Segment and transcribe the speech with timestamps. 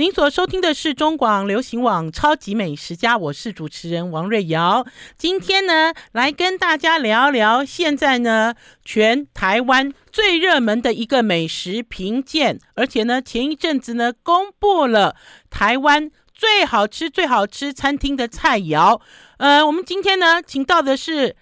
[0.00, 4.86] 您所收听的是中广流行网《超级美食家》，我是主持人王瑞瑶。
[5.18, 15.14] 今天呢，来跟大家聊聊现在呢，全台湾最热门的一个美食评鉴，而且呢，前一阵子呢，公布了
[15.50, 19.02] 台湾最好吃、最好吃餐厅的菜肴。
[19.36, 21.36] 呃，我们今天呢，请到的是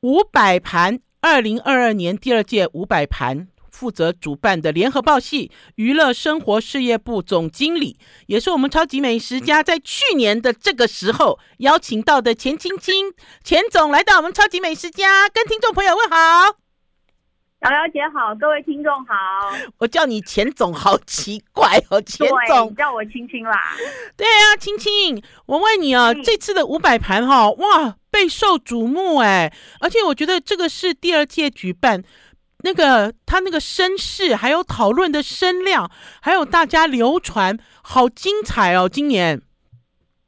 [0.00, 3.46] 五百盘二零二二年第二届五百盘。
[3.80, 16.56] 负责主办的联合报系娱乐生活事业部总经理，也是我们超级美食家在去年的这个时候邀请到的钱青青钱总来到我们超级美食家，跟听众朋友问好。
[17.60, 19.14] 瑶瑶姐好，各位听众好。
[19.78, 23.74] 我叫你钱总好奇怪哦，钱总叫我青青啦。
[24.14, 32.04] 对啊，青青，我问你啊，嗯、这次的五百盘哈，哇，备受瞩目哎，而且我觉得这个是第二届举办。
[32.62, 38.88] 那个他那个声势，还有讨论的声量，还有大家流传，好精彩哦！
[38.88, 39.40] 今年，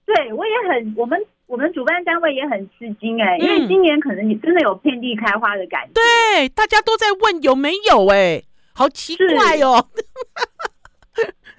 [0.07, 5.93] 对我也很，我们我们主办单位也很吃惊哎，因为今年可能你真的有遍地开花的感觉。
[5.95, 9.89] 对，大家都在问有没有哎，好奇怪哦。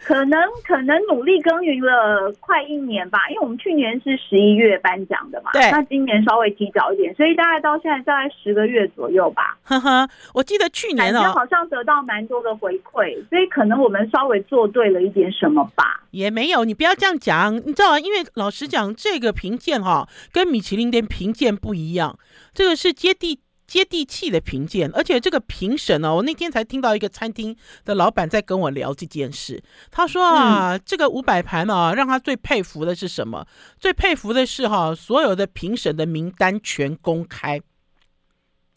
[0.04, 9.58] 可能可能努力耕耘了快一年吧，因为我们去年是十一月颁奖的嘛，对，那今年稍微提早一点，所以大概到现在大概十个月左右吧。
[9.64, 16.02] 呵呵，我记得去年哦，好像得到蛮多的回馈，所以可能我们稍微做对了一点什么吧。
[16.12, 18.00] 也没有，你不要这样讲，你知道吗？
[18.00, 22.20] 因为老实讲，这个评鉴哈，跟米其林的评鉴不一样，
[22.54, 23.40] 这个是接地。
[23.66, 29.64] 接地气的评鉴，而且这个评审哦，我那天才听到一个餐厅的老板在跟我聊这件事。
[29.90, 33.46] 他说啊，嗯、这个五百盘啊，让他最佩服的是什么？
[33.80, 37.62] 最佩服的是哈、啊，所有的评审的名单全公开。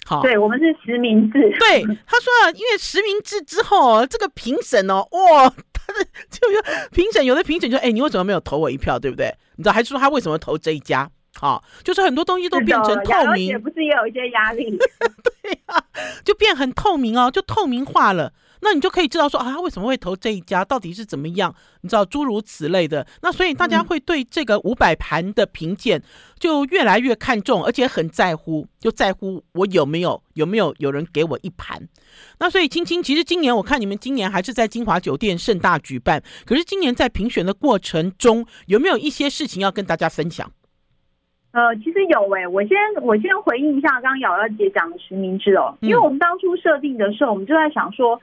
[0.05, 1.41] 好，对我们是实名制。
[1.59, 8.99] 对，他说啊，因为实名制之后，这个评审哦，哇，他的就有评审，有的评审就哎，你为什么没有投我一票？
[8.99, 9.35] 对不对？
[9.57, 11.11] 你知道，还是说他为什么投这一家？
[11.39, 14.71] 好，就是很多东西都变成透明，也不是也有一些压力，
[15.43, 15.83] 对啊，
[16.25, 18.33] 就变很透明哦，就透明化了。
[18.63, 21.55] 那你就可以知道说啊，他为什么会投这一家，到底是怎么样？
[21.83, 23.07] 你知道诸如此类的。
[23.21, 26.03] 那所以大家会对这个五百盘的评鉴
[26.39, 31.87] 就越来越看重，而且很在乎，就在乎我有没有有没有有人给我一盘。
[32.39, 40.51] 那所以青青，其实今年我看你们今年还是在金华酒店盛大举办，可是今年在评选的过程中，有没有一些事情要跟大家分享？
[41.57, 48.21] 呃，其实有诶、欸，我先我先回应一下刚刚瑶瑶姐讲的实名制哦，因为我们当初设定的时候，我们就在想说，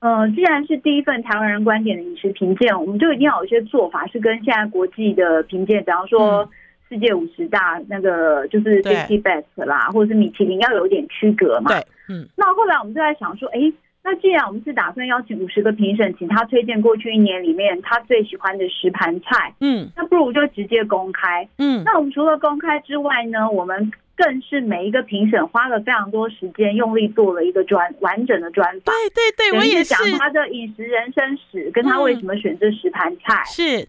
[0.00, 6.50] 呃，既然是第一份台湾人观点的饮食评鉴，我们就一定要有一些做法是跟现在国际的评鉴，比方说
[6.88, 11.70] 世界五十大那个就是 Fifty Best 啦，或者是米其林要有一点区隔嘛。
[11.70, 12.26] 对，嗯。
[12.36, 13.72] 那后来我们就在想说，哎。
[14.06, 33.88] 那既然我们是打算邀请五十个评审，请他推荐过去一年里面他最喜欢的十盘菜，嗯，那不如就直接公开，嗯，那我们除了公开之外呢，我们更是每一个评审花了非常多时间，用力做了一个专完整的专访，对对对，我也是讲他的饮食人生史，跟他为什么选这十盘菜，嗯，是，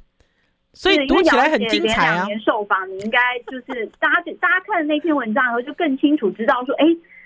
[0.72, 2.14] 所以读起来很精彩啊。
[2.14, 3.20] 两年受访，你应该
[3.52, 6.86] 就是大家大家看了那篇文章以后，就更清楚知道说，哎，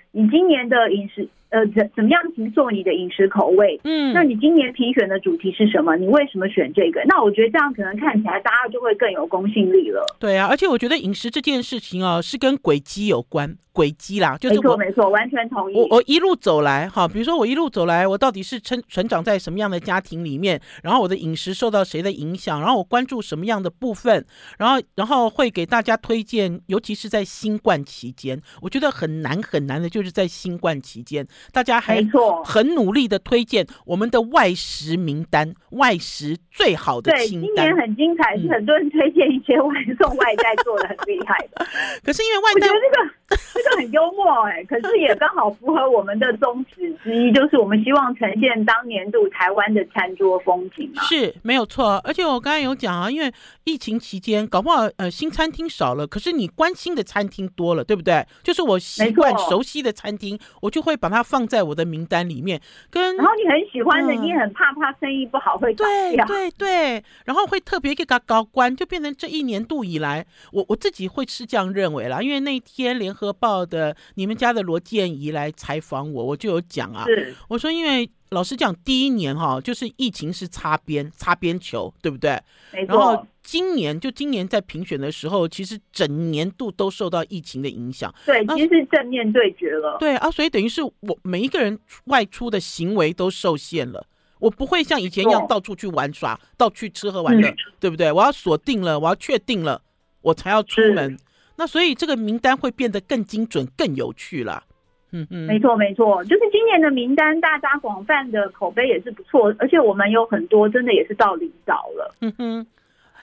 [0.10, 1.30] 你今年的饮食。
[1.50, 3.80] 呃，怎怎么样去做你的饮食口味？
[3.84, 5.96] 嗯，那你今年评选的主题是什么？
[5.98, 7.02] 你为什么选这个？
[7.06, 10.02] 那我觉得这样可能看起来大家就会更有公信力了。
[10.20, 13.58] 对啊，而且我觉得饮食这件事情啊，是跟轨迹有关。
[13.72, 15.76] 轨迹啦，就是我没错没错，完全同意。
[15.76, 20.60] 我我一路走来哈，比如说我一路走来，我到底是成成长在什么样的家庭里面？
[20.84, 22.60] 然后我的饮食受到谁的影响？
[22.60, 24.26] 然后我关注什么样的部分？
[24.58, 32.04] 然后然后会给大家推荐，尤其是在新冠期间，我觉得很难很难的，就是在新冠期间，大家还
[32.44, 37.42] 很努力的推荐我们的外食名单，外食最好的清单。
[37.42, 41.66] 对，今年很精彩，是很多人推荐一些外送外带做的很厉害的。
[42.04, 43.10] 可是因为外带这个。
[43.54, 51.04] 这个很幽默哎、欸，可是也刚好符合我们的宗旨之一，就是我们希望呈现当年度台湾的餐桌风景嘛。
[51.04, 53.32] 是没有错，而且我刚才有讲啊，因为
[53.66, 58.26] 疫情期间搞不好呃新餐厅少了，可是你关心的餐厅多了，对不对？
[58.42, 62.60] 就是我习惯熟悉的餐厅，我就会把它放在我的名单里面。
[62.90, 65.72] 跟然后你很喜欢的，嗯、你也很怕怕生意不好会。
[65.76, 77.06] 对对对，然后会特别给他高官，就变成这一年度以来，我我自己会是这样认为啦，因为那天联合报的你们家的罗建怡来采访我，我就有讲啊，
[77.48, 82.40] 我说因为老实讲，第一年哈，就是疫情是擦边擦边球，对不对？
[82.88, 88.14] 然后今年就今年在评选的时候，其实整年度都受到疫情的影响。
[88.26, 89.98] 对，其实是正面对决了。
[90.00, 94.06] 对啊，所以等于是我每一个人外出的行为都受限了。
[94.40, 98.12] 我不会像以前一样到处去玩耍，到处吃喝玩乐，嗯、对不对？
[98.12, 99.82] 我要锁定了，我要确定了，
[100.22, 101.18] 我才要出门。
[101.58, 104.64] 那所以这个名单会变得更精准、更有趣了。
[105.12, 112.16] 嗯嗯，没错没错，就是今年的名单，大家广泛的口碑也是不错，而且我们有很多真的也是到离岛了。
[112.22, 112.68] 嗯哼。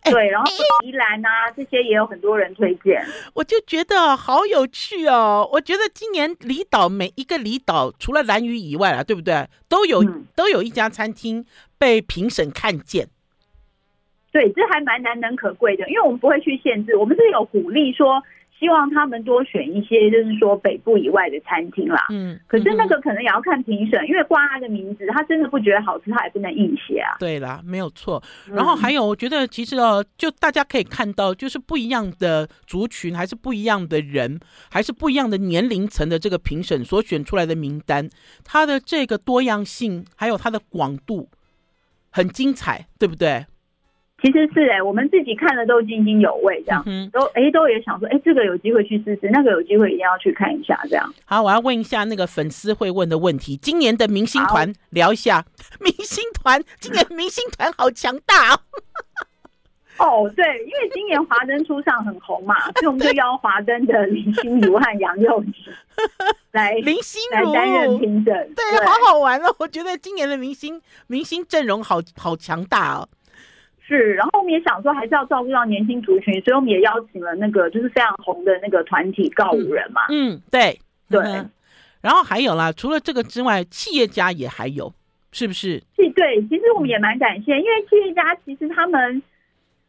[0.08, 0.46] 对，然后
[0.84, 3.04] 宜兰啊，这些也有很多人推荐，
[3.34, 5.48] 我就觉得好有趣哦。
[5.52, 9.48] 我觉得今年离岛每一个离岛，除了蓝屿以外啊，对不对？
[9.68, 11.44] 都有、嗯、都有一家餐厅
[11.76, 13.08] 被评审看见。
[14.30, 18.22] 对，这还蛮难能可贵的，因为我们不会去限制，我们是有鼓励说。
[18.58, 22.06] 希望他们多选一些，就是说北部以外的餐厅啦。
[22.10, 27.16] 嗯，可是那个可能也要看评审，因为挂他的名字，他真的不觉得好吃，他也不能硬写啊。
[27.18, 28.22] 对啦，没有错。
[28.46, 38.08] 然后还有，我觉得其实哦，就大家可以看到，就是不一样的族群，还是不一样的人，还是不一样的年龄层的这个评审所选出来的名单，
[38.42, 41.28] 它的这个多样性，还有它的广度，
[42.10, 43.44] 很精彩，对不对？
[44.22, 51.14] 其实是哎、欸，我们自己看了都津津有味，这样、嗯、都哎、欸、都也想说，哎、欸，这个有机会去试试，那个有机会一定要去看一下，这样。
[51.26, 55.44] 好，我要问一下那个粉丝会问的问题，今年的明星团聊一下。
[55.80, 58.60] 明星团，今年明星团好强大哦。
[59.98, 65.52] 哦，对，因为今年华灯初上很红嘛， 所以我们就邀华灯的林心如和杨佑宁
[66.52, 69.54] 来林心如来担任评审，对，对，好好玩哦。
[69.58, 73.08] 我觉得今年的明星明星阵容好好强大哦。
[73.86, 80.02] 是，然后我们也想说，还是要照顾到年轻族群，所以我们也邀请了那个就是非常红的那个团体告五人嘛。
[80.10, 81.50] 嗯，嗯，对对、嗯。
[82.00, 84.92] 然后还有啦，除了这个之外，企业家也还有，
[85.30, 85.82] 是不是？
[85.96, 89.22] 是，对，其实我们也蛮感谢，因为企业家其实他们。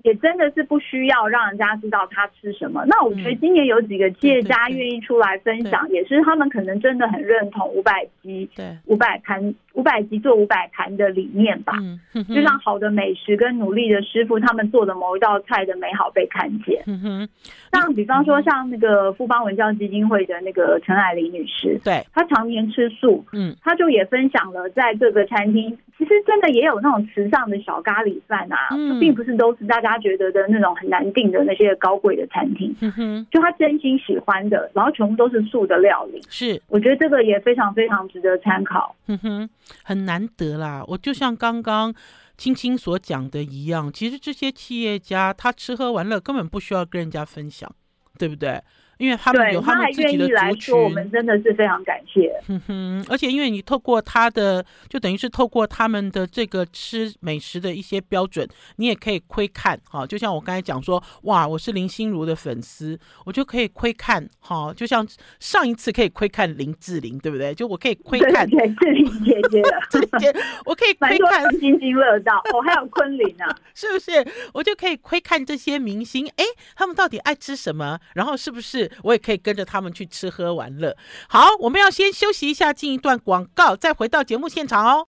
[0.08, 2.86] 也真的是不需要让人家知道他吃什么。
[2.86, 8.50] 那我觉得今年有几个企业家愿意出来分享，也是他们可能真的很认同五百集、
[8.86, 11.74] 五百盘、五百集做五百盘的理念吧。
[12.14, 16.82] 就像好的美食跟努力的师傅，他们做的某一道菜的美好被看见。
[16.86, 17.28] 嗯
[17.74, 29.97] 像比方说，像那个富邦文教基金会的那个陈爱玲女士，对，她常年吃素，嗯，她就也分享了在各个餐厅，其实真的也有那种时尚的小咖喱饭啊，就并不是都是大家。
[29.98, 39.50] 觉得的那种很难订的那些高贵的餐厅，嗯哼，就他真心喜欢的，然后全部都是素的料理，是，我觉得这个也非常非常值得参考，嗯哼，
[39.84, 40.84] 很难得啦。
[40.88, 41.94] 我就像刚刚
[42.38, 47.70] 青青所讲的一样，其实这些企业家他吃喝玩乐根本不需要跟人家分享，
[48.18, 48.62] 对不对？
[48.98, 52.32] 因为他们有他们自己的族群，我们真的是非常感谢。
[52.48, 58.48] 哼哼，而且因为你透过他的，就等于是透过他们的这个吃美食的一些标准，
[58.78, 60.06] 你也可以窥看哈。
[60.06, 64.74] 就像我刚才讲说，哇，我是林心如的粉丝，我就可以窥看哈。
[64.74, 65.08] 就像
[65.40, 67.54] 上一次可以窥看林志玲，对不对？
[67.54, 70.34] 就我可以窥看对 志玲姐姐的，志玲姐，
[70.66, 72.38] 我可以窥看津津乐道。
[72.54, 74.26] 哦，还有昆凌啊， 是不是？
[74.54, 76.44] 我就可以窥看这些明星，哎，
[76.76, 78.00] 他们到底爱吃什么？
[78.16, 78.87] 然后是不是？
[79.04, 80.96] 我也可以跟着他们去吃喝玩乐。
[81.28, 85.08] 好，我们要先休息一下，进一段广告，再回到节目现场哦。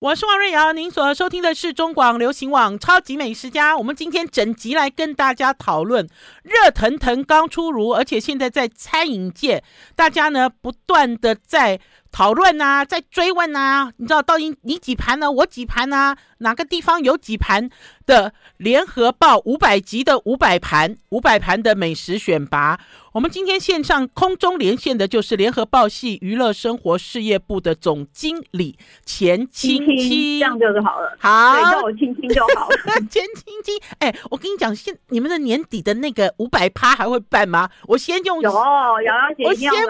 [0.00, 3.72] 我是王瑞瑶，您所收听的是中广流行网《超级美食家》。
[3.78, 6.06] 我们今天整集来跟大家讨论
[6.42, 9.64] 热腾腾刚出炉，而且现在在餐饮界，
[9.96, 11.80] 大家呢不断的在。
[12.14, 15.28] 讨论啊，在追问啊，你知道到底你几盘呢？
[15.28, 16.14] 我几盘呢？
[16.38, 17.68] 哪个地方有几盘
[18.06, 22.78] 的联合报五百集的五百盘，五百盘的美食选拔。
[23.14, 31.16] 我们今天线上空中连线的就是联合报系娱乐生活事业部的总经理钱青青，这样就是好了。
[31.18, 32.76] 好，叫我青青就好了。
[33.10, 37.68] 钱青青，哎，我跟你讲，现你们的年底的那个五百趴还会办吗？
[37.86, 39.82] 我先用有瑶瑶姐，我先问，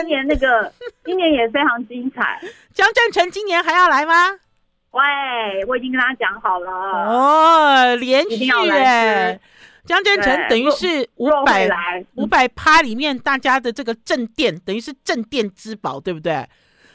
[0.00, 0.72] 今年那个
[1.04, 2.40] 今年也非常精彩。
[2.72, 4.30] 江振成今年还要来吗？
[4.92, 6.70] 喂，我已经跟他讲好了。
[6.70, 9.40] 哦，连续哎。
[9.84, 11.68] 江振成等于是五百
[12.14, 16.46] 五百趴里面大家的这个镇店，等于是镇店之宝，对不对？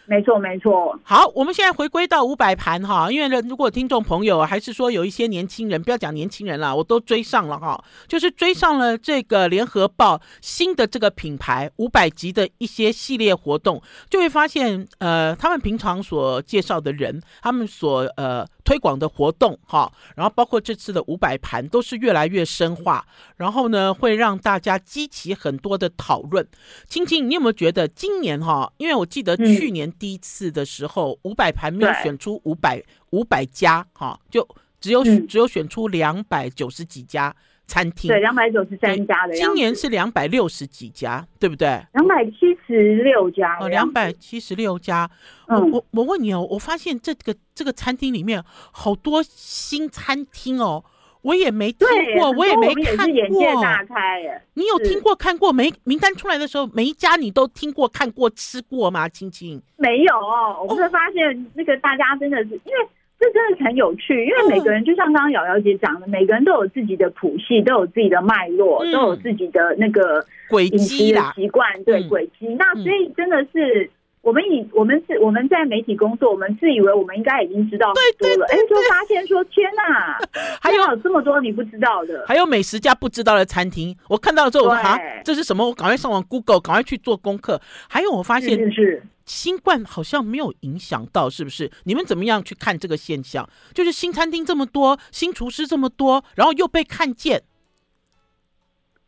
[0.07, 0.97] 没错，没错。
[1.03, 18.47] 好，我们现在回归到五百盘哈，因为呢，如果听众朋友还是说有一些年轻人，不要讲年轻人了，我都追上了哈，就是追上了这个联合报新的这个品牌五百集的一些系列活动，就会发现，呃，他们平常所介绍的人，他们所呃。
[18.67, 23.05] 推广的活动哈，然后包括这次的五百盘都是越来越深化，
[23.37, 26.45] 然后呢会让大家激起很多的讨论。
[26.85, 28.69] 青青，你有没有觉得今年哈？
[28.75, 34.48] 因为我记得去年第一次的时候，五百盘没有选出五百五百家哈，就
[34.80, 37.36] 只有只有选出两百九十几家
[37.66, 39.34] 餐厅，对，两百九十三家的。
[39.34, 41.68] 今年是两百六十几家，对不对？
[41.94, 45.10] 两百七十六家哦，两百七十六家。
[45.48, 50.84] 嗯，我我问你哦，我发现这个这个餐厅里面好多新餐厅哦，
[51.27, 53.07] 我也没听过，我也没看过。
[53.07, 54.41] 眼界大开耶！
[54.53, 55.74] 你有听过看过没？
[55.84, 59.10] 名单出来的时候，每一家你都听过看过吃过吗？
[59.10, 62.88] 青青没有哦，我会发现那个大家真的是因为。
[63.19, 72.46] 这真的很有趣，因为每个人就像刚刚瑶瑶姐讲的，每个人都有自己的谱系，都有自己的脉络，嗯、都有自己的那个轨迹啦习惯，对轨迹。
[72.60, 73.89] 那所以真的是
[74.27, 80.19] 我们以我们是我们在媒体工作，我们自以为我们应该已经知道很多了，哎，就发现说天哪，
[80.62, 83.98] 还有这么多你不知道的，还有美食家不知道的餐厅。
[84.10, 85.65] 我看到了之后，我说啊，这是什么？
[85.65, 87.62] 我赶快上网 Google，赶快去做功课。
[87.88, 89.03] 还有我发现是，是。
[89.24, 91.72] 新冠好像没有影响到，是不是？
[91.86, 93.50] 你们怎么样去看这个现象？
[93.74, 97.43] 就是新餐厅这么多，新厨师这么多，然后又被看见。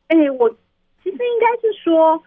[0.07, 0.49] 哎、欸，我
[1.03, 2.23] 其实应该是说。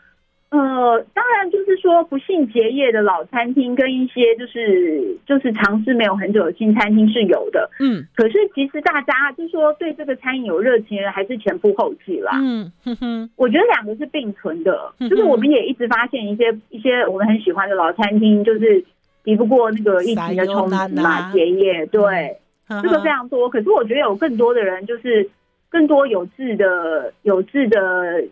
[0.52, 18.85] 呃，当然就是说不幸结业的老餐厅跟一些就是就是尝试没有很久的新餐厅是有的，嗯，可是其实大家就是说对这个餐饮有热情的人还是前赴后继啦，嗯哼哼，我觉得两个是并存的，就是我们也一直发现一些一些我们很喜欢的老餐厅，就是
[19.25, 22.37] 抵不过那个疫情的冲击嘛，结业，对，
[22.82, 25.30] 这个非常多，可是我觉得有更多的人就是
[25.71, 28.23] 更多有志的有志的。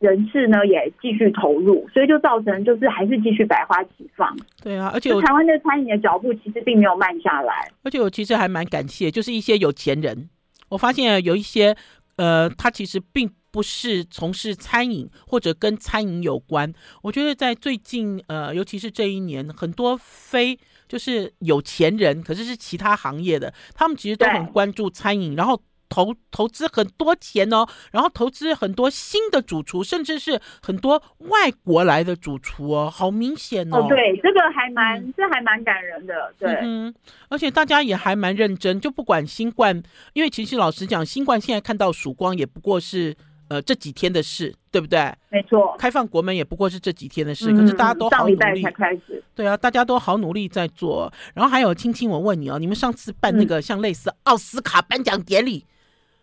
[0.00, 4.34] 人士呢也继续投入，所以就造成就是还是继续百花齐放。
[4.62, 7.70] 对啊，而且台湾的餐饮的脚步其实并没有慢下来。
[7.82, 10.30] 而且我其实还蛮感谢，就是一些有钱人，
[10.70, 11.76] 我发现有一些
[12.16, 16.72] 呃，他其实并不是从事餐饮或者跟餐饮有关。
[17.02, 25.60] 我觉得在最近呃，尤其是这一年，很多非就是有钱人，可是是其他行业的，他们其实都很关注餐饮，然后。
[25.90, 33.78] 投投资很多钱哦，然后投资很多新的主厨，甚至是很多外国来的主厨哦，好明显哦。
[33.78, 36.58] 哦，对，这个还蛮，嗯、这还蛮感人的，对。
[36.62, 36.94] 嗯，
[37.28, 39.82] 而且大家也还蛮认真，就不管新冠，
[40.12, 43.14] 因为其实老实讲，新冠现在看到曙光，也不过是
[43.48, 45.12] 呃这几天的事，对不对？
[45.28, 49.20] 没错，开放国门也不过是这几天的事，嗯、可是大家都好努力才开始。
[49.34, 51.12] 对啊，大家都好努力在做。
[51.34, 55.64] 然后还有青青，我问你哦，你们上次办那个像类似奥斯卡颁奖典礼。
[55.66, 55.66] 嗯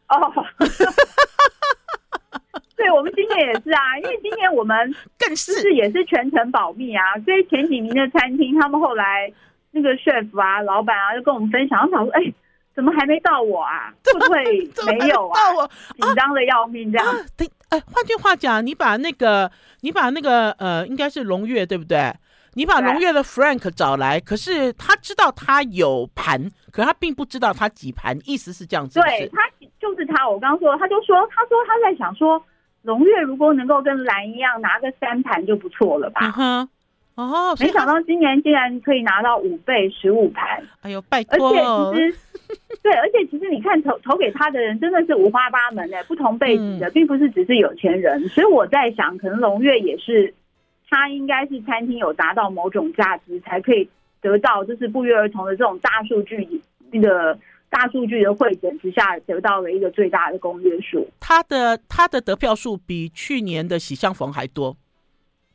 [0.09, 0.33] 哦，
[2.77, 9.31] 对，我们今年也是啊，因为今年我们更是也是全程保密啊，所以前几名的餐厅，他们后来
[9.71, 12.21] 那个 chef 啊、老板啊，就跟我们分享，他说：“哎，
[12.75, 13.93] 怎么还没到我啊？
[14.05, 14.43] 会不会
[14.97, 15.39] 没有啊？
[15.99, 22.13] 紧张的要命，这样。”对，哎，换句话讲，你把那个，你把那个，呃，应该是龙月，对不对？
[22.57, 28.99] 你把龙月的 Frank 找来，可是他知道他有盘，可是他并不知道他几盘，意思是这样子。
[28.99, 29.47] 对，他
[29.79, 32.43] 就是他，我刚刚说，他就说，他说他在想说，
[32.81, 36.33] 龙月如果能够跟蓝一样拿个三盘就不错了吧？
[37.13, 40.59] 哦，没想到今年竟然可以拿到五倍十五盘。
[40.81, 41.49] 哎呦，拜托！
[41.49, 42.17] 而且其实，
[42.81, 48.27] 对，而且其实你看投投给他的人真的是五花八门的，不同辈子的，并不是只是有钱人。
[48.29, 50.33] 所以我在想，可能龙月也是。
[50.89, 53.89] 他应该是餐厅有达到某种价值，才可以
[54.21, 57.37] 得到就是不约而同的这种大数据，那个
[57.69, 61.07] 大数据的汇总之下，得到了一个最大的公约数。
[61.19, 64.77] 他的他的得票数比去年的喜相逢还多，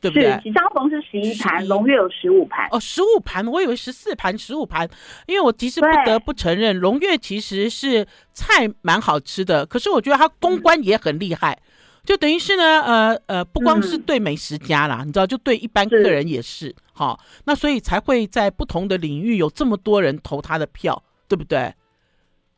[0.01, 0.39] 对不对？
[0.43, 2.69] 喜相逢是十一盘，龙月有十五盘。
[2.71, 4.87] 哦，十五盘，我以为十四盘，十五盘。
[5.27, 11.53] 因为我其实不得不承认，龙月其实是菜蛮好吃的，可是我觉得他公关也很厉害。
[11.55, 11.72] 嗯
[12.05, 21.59] 就等于是呢，呃呃，不光是对美食家啦，嗯、你知道，就对一般客人也是，好，那所以才会在不同的领域有这么多人投他的票，对不对？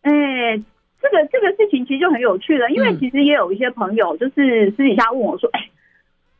[0.01, 0.63] 哎、欸，
[1.03, 5.71] 这个这个事情其实就很有趣了，因为其实也有一些朋友就是私底下问我说，哎、嗯欸，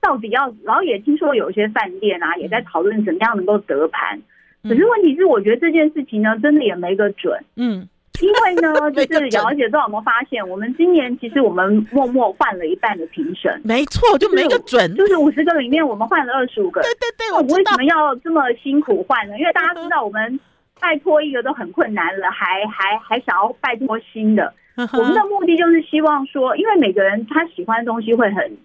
[0.01, 4.19] 到底要，然后也听说有一些饭店啊也在讨论怎么样能够得盘，
[4.63, 7.87] 可是问题是，我觉得这件事情呢，真的也没个准，嗯。
[8.21, 13.61] 因为呢， 就是瑶瑶姐，不知道有没有发现，我们今年其实我们默默换了一半的评审。
[13.65, 16.81] 没错，就没个准，就是五十个里面，我们换了二十五个。
[16.83, 19.39] 对对对，我为什么要这么辛苦换呢？
[19.39, 20.39] 因为大家知道，我们
[20.81, 24.55] 拜托一个都很困难了，还还还想要拜托新的。
[24.77, 28.57] 我们的目的就是希望说，因为每个人他喜欢的东西会很，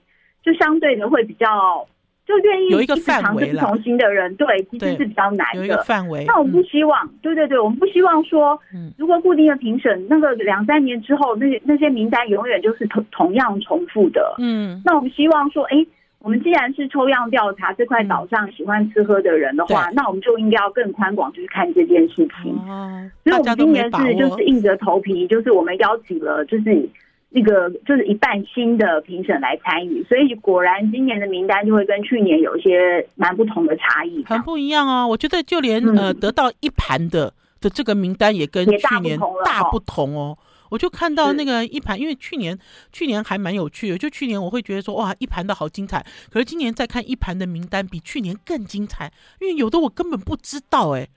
[0.44, 1.88] 就相对的会比较。
[2.30, 5.82] 就愿意一直尝试不同新的人，对，其实是比较难的。
[5.84, 6.24] 范围。
[6.28, 8.60] 那我们不希望，嗯、对对对，我们不希望说，
[8.98, 14.36] 如果固定的评审，那个两三年之后，那些那些名单永远就是同同样重复的。
[14.38, 14.80] 嗯。
[14.86, 15.84] 那我们希望说，哎，
[16.20, 22.54] 我们既然是抽样调查这块岛上喜欢吃喝的人的话，嗯、那我们就应该要更宽广去看这件事情。
[22.68, 23.10] 哦。
[23.24, 26.88] 所以我们今年是就是硬着头皮，就是我们邀请了，就是。
[27.30, 35.08] 那个就是一半新的评审来参与，所以果然今年的名单就会跟去年有一些蛮不同的差异，很不一样啊！
[35.08, 37.32] 我觉得就连、嗯、呃得到一盘的
[37.62, 40.38] 的这个名单也跟去年大不同哦。
[40.72, 42.58] 我就看到那个一盘，因为去年
[42.92, 46.06] 去年还蛮有趣的，就去年我会觉得说哇，一盘的好精彩。
[46.32, 51.10] 可是今年再看一盘的名单，比去年更精彩，因为有的我根本不知道哎、欸，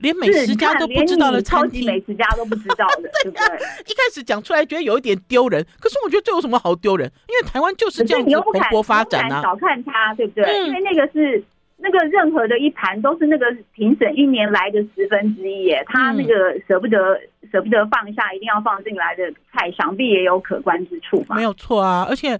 [0.00, 3.46] 连美食家都不知道的餐厅，超级美食家都不知道的， 对不对？
[3.86, 7.10] 一开始讲出来觉得有一点丢人，可是我觉得这有什么好丢人？
[7.28, 10.44] 因为台湾就是这样子蓬勃发展啊，少看它，对不对？
[10.44, 11.42] 嗯、因为那个是。
[11.82, 17.18] 那个任何的一盘都是那个评审一年来的十分之一耶，他那个舍不得
[17.50, 21.34] 舍不得放下，一定要放进来的菜，想必也有可观之处吧？
[21.36, 22.38] 没有错啊，而且。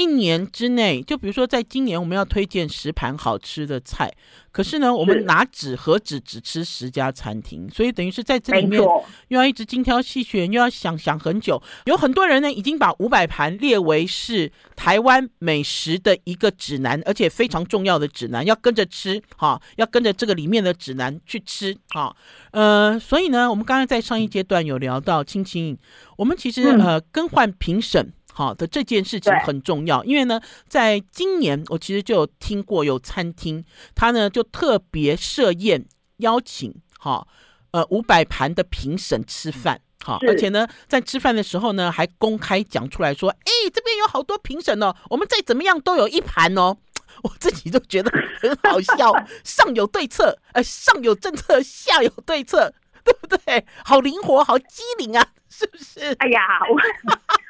[0.00, 4.10] 一年之内，就比如说，在今年我们要推荐十盘好吃的菜，
[4.50, 11.62] 可是呢，我们拿纸和纸只吃十家餐厅，所以等于是在这里面又要一直精挑细选，又要想想很久。
[11.84, 22.16] 有很多人呢，已经把五百盘列为是台湾美食的一个指南，而且非常重要的指南，要跟着吃哈，要跟着这个里面的指南去吃哈。
[22.52, 25.76] 呃，所以呢，我们刚才在上一阶段有聊到青青，
[26.16, 28.14] 我们其实呃更换评审。
[28.40, 33.62] 好的，这件事情很重要，因为呢，在今年我其实就有听过有餐厅，
[33.94, 35.84] 他呢就特别设宴
[36.16, 37.26] 邀请，哈，
[37.72, 46.74] 呃五百盘的评审吃饭，好，而且呢在吃饭的时候呢还公开讲出来说，哎，这边有好多评审哦，我们再怎么样都有一盘哦，
[47.22, 49.12] 我自己都觉得很好笑，
[49.44, 52.72] 上有对策，呃，上有政策，下有对策，
[53.04, 53.66] 对不对？
[53.84, 55.26] 好灵活，好机灵啊！
[55.52, 56.00] 是不是？
[56.20, 56.80] 哎呀，我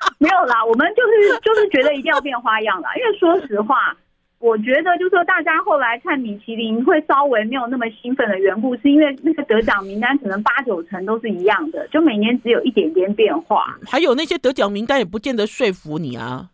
[0.19, 2.91] 没有啦，我们就是就是觉得一定要变花样啦。
[2.97, 3.97] 因为说实话，
[4.39, 13.77] 我觉得就是说大家后来看米其林会稍微没有那么兴奋的缘故，是因为那个得奖名单可能八九成都是一样的，就每年只有一点点变化。
[13.87, 16.49] 还有那些得奖名单也不见得说服你啊，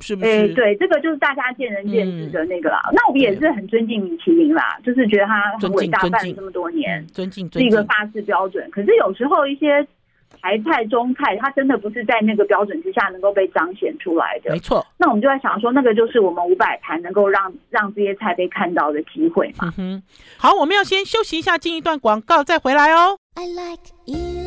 [0.00, 0.30] 是不是？
[0.30, 2.82] 哎，对，这个就是大家见仁见智的那个啦。
[2.90, 8.68] 嗯、那我们也是很尊敬米其林啦，就是觉得他很伟大，办了这么多年，尊敬，尊敬，是一个大致标准。
[8.70, 9.86] 可是有时候一些。
[10.40, 14.50] 台菜、中菜，它真的不是在那个标准之下能够被彰显出来的。
[14.52, 19.68] 没错，那我们就在想说，那个就是我们五百盘能够让让这些菜被看到的机会嘛。
[19.68, 20.02] 嗯哼，
[20.38, 23.18] 好，我们要先休息一下，进一段广告，再回来哦。
[23.34, 24.37] I like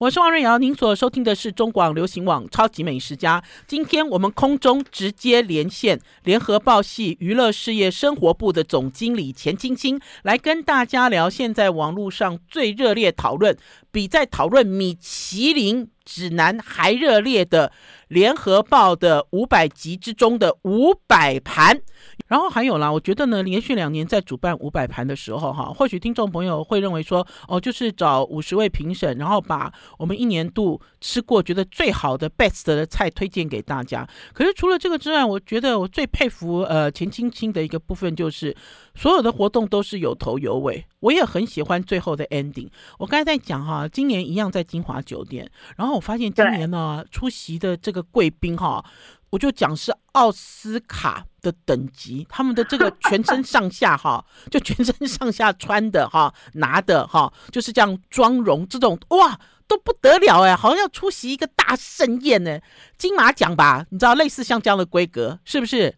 [0.00, 3.40] 我是王瑞瑶，您所收听的是中广流行网《超级美食家》。
[3.66, 13.58] 今天我们空中直接连线联合报系娱乐事业生活部的总经理钱青青，来跟大家聊现在网络上最热烈讨论，
[13.90, 17.72] 比在讨论米其林指南还热烈的
[18.08, 21.80] 联合报的五百集之中的五百盘。
[22.26, 34.06] 然后还有啦，我觉得呢，连续两年在主办五百盘的时候，哈，或许听众朋友会认为说，哦，就是找五十位评审，然后把我们一年度吃过觉得最好的 best 的菜推荐给大家。
[34.34, 38.54] 可是除了这个之外，我觉得我最佩服呃钱青青的一个部分就是，
[38.94, 40.84] 所有的活动都是有头有尾。
[41.00, 42.68] 我也很喜欢最后的 ending。
[42.98, 48.84] 我刚才在讲哈，今年一样在金华酒店，然后我发现今年呢出席的这个贵宾哈。
[49.30, 62.58] 我就讲是奥斯卡的等级，他们的这个全身上下哈， 就全身上下穿的哈，拿的哈，就是这样妆容，这种哇都不得了哎，好像要出席一个大盛宴呢，
[62.96, 63.84] 金马奖吧？
[63.90, 65.94] 你知道类似像这样的规格是不是？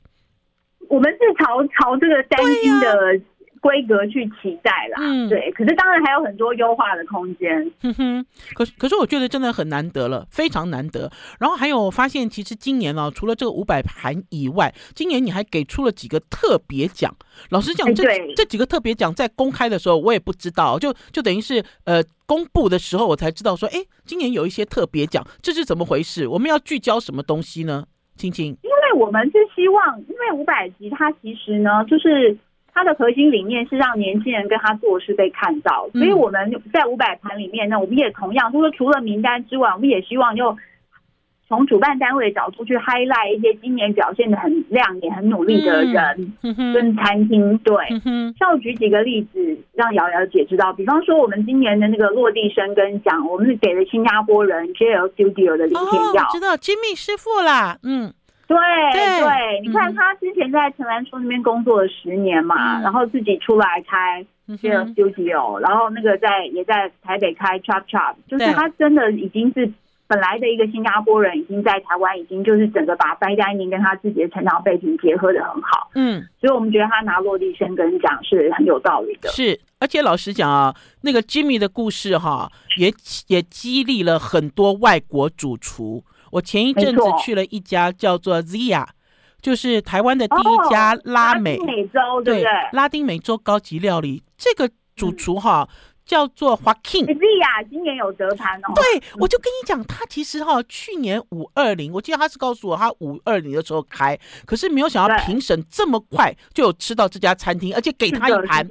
[0.88, 3.20] 我们是朝朝这个担心的。
[3.60, 7.70] 规格去期待啦，嗯，对，可是当然还有很多优化的空间。
[7.82, 11.10] 哼哼，可是可是我觉得真的很难得了，非常难得。
[11.38, 17.14] 然后还有我发现，其实今年啊，除了这个五百盘以外，今年你还给出了几个特别奖。
[17.50, 18.02] 老实讲，这
[18.34, 26.26] 这几个特别奖在公开的时候我也不知道，就就等于是呃公布的时候我才知道说，哎，今年有一些特别奖，这是怎么回事？
[26.26, 27.84] 我们要聚焦什么东西呢？
[28.16, 32.38] 青青，因为我们是希望，因为五百集它其实呢就是。
[32.80, 40.56] 它的核心理念是让年轻人跟他做事被看到，所以我们在五百盘里面呢，我们也同样就是除了名单之外，我们也希望就
[41.46, 46.32] 从主办单位的角度去 highlight 一些今年表现的很亮眼、很努力的人
[46.72, 47.58] 跟餐厅。
[47.58, 47.74] 对，
[48.38, 50.72] 像我举几个例子，让瑶瑶姐知道。
[50.72, 58.14] 比方说，我们今年的那个落地生根奖，我们是给了新加坡人 JL Studio 的林天耀，知道 Jimmy 师傅啦，嗯。
[58.50, 58.58] 对
[58.92, 64.26] 对，对，你看他之前在陈岚说那边工作了十年嘛，嗯、然后自己出来开
[64.60, 69.70] 这个 studio，然后那个在也在台北开 Chop Chop，就是他真的已经是
[70.08, 79.28] 本来的一个新加坡人已经在台湾，已经就是整个把 fine dining 跟他自己的成长背景结合的很好，嗯，所以我们觉得他拿落地生根讲是很有道理的。
[79.28, 82.92] 是，而且老实讲啊，那个 Jimmy 的故事哈，也
[83.28, 86.02] 也激励了很多外国主厨。
[86.30, 88.86] 我前一阵子去了一家叫做 Zia，
[89.40, 92.42] 就是台湾的第一家拉美、美洲，对不对？
[92.42, 95.68] 对，拉丁美洲高级料理，这个主厨哈。
[95.68, 95.74] 嗯
[96.06, 96.72] 叫做哎
[97.40, 98.72] 呀，今年有得盘哦。
[98.74, 108.66] 对，我就跟你讲，他其实哈，去年五二零，我记得他是告诉我，他五二零的时候开，可是没有想到评审这么快就有吃到这家餐厅，而且给他一盘。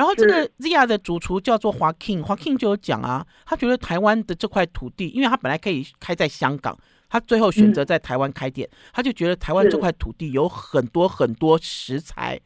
[0.00, 6.74] 然后这个 Zia 的主厨叫做华 King，华 King 就有讲啊，他觉得台湾的这块土地，因为他本来可以开在香港，
[7.10, 12.40] 他最后选择在台湾开店，嗯、他就觉得台湾这块土地有很多很多食材。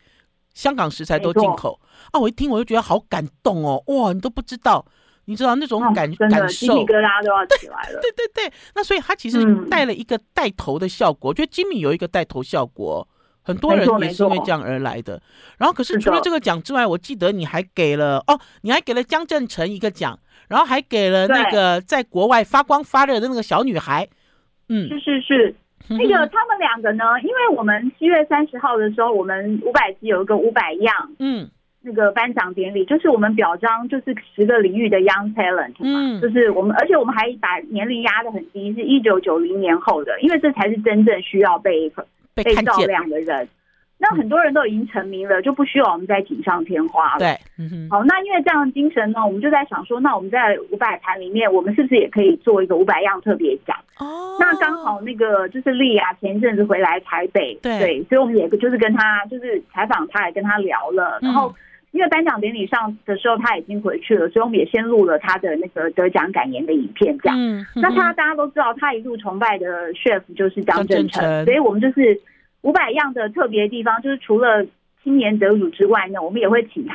[0.53, 2.19] 香港食材都进口啊！
[2.19, 4.13] 我一听我就觉得好感动哦，哇！
[4.13, 4.85] 你都不知道，
[5.27, 7.99] 你知道那种感、哦、感受，鸡皮疙瘩都要起来了。
[8.03, 13.07] 对对对对，那所以他其实带了一个带头的效果，我、嗯、觉得 Jimmy 有一个带头效果，
[13.45, 15.21] 很多人也是因为这样而来的。
[15.59, 24.09] 然后可是除了这个奖之外，我记得你还给了哦，你还给了江振成一个奖，然后还给了那个在国外发光发热的那个小女孩。
[24.69, 25.55] 嗯，是是是。
[25.87, 27.05] 那个他们两个呢？
[27.23, 31.47] 因为我们七月三十号的时候，我们五百集有一个五百样，嗯，
[31.83, 41.93] 那个颁奖典礼，就是我们表彰就是十个领域的 young talent 嘛，嗯，就是我们，而且我们还把年龄压得很低，是一九九零年后的，因为这才是真正需要被
[42.35, 43.49] 被照亮的人。
[43.97, 47.21] 那很多人都已经成名了，就不需要我们再锦上添花了。
[47.21, 53.75] 对，嗯、好，那因为这样的精神呢，我们就在想说，那我们在五百盘里面，我们是不是也可以做一个五百样特别奖？
[53.99, 61.19] 哦，那刚好那个就是丽亚前一阵子回来台北，对，对，所以我们也就是跟他就是采访他，也跟他聊了。
[61.23, 61.55] 嗯、然后
[61.95, 67.39] 因为颁奖典礼上的时候他已经回去了，所以我们也先录了他的那个得奖感言的影片，这样。
[67.41, 72.21] 嗯，那他大家都知道，他一路崇拜的 chef 就是江振成，所以我们就是。
[72.65, 74.65] 五百样的特别地方，就是除了
[75.03, 76.95] 青年得主之外呢，我们也会请他